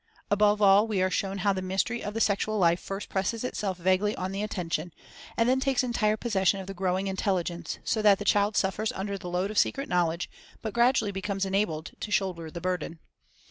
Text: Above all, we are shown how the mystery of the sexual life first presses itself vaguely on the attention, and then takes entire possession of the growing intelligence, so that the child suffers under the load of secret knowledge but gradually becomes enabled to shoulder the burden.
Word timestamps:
Above 0.31 0.63
all, 0.63 0.87
we 0.87 0.99
are 0.99 1.11
shown 1.11 1.37
how 1.37 1.53
the 1.53 1.61
mystery 1.61 2.03
of 2.03 2.15
the 2.15 2.19
sexual 2.19 2.57
life 2.57 2.79
first 2.79 3.07
presses 3.07 3.43
itself 3.43 3.77
vaguely 3.77 4.15
on 4.15 4.31
the 4.31 4.41
attention, 4.41 4.91
and 5.37 5.47
then 5.47 5.59
takes 5.59 5.83
entire 5.83 6.17
possession 6.17 6.59
of 6.59 6.65
the 6.65 6.73
growing 6.73 7.05
intelligence, 7.05 7.77
so 7.83 8.01
that 8.01 8.17
the 8.17 8.25
child 8.25 8.57
suffers 8.57 8.91
under 8.93 9.15
the 9.15 9.29
load 9.29 9.51
of 9.51 9.59
secret 9.59 9.87
knowledge 9.87 10.27
but 10.63 10.73
gradually 10.73 11.11
becomes 11.11 11.45
enabled 11.45 11.91
to 11.99 12.09
shoulder 12.09 12.49
the 12.49 12.59
burden. 12.59 12.97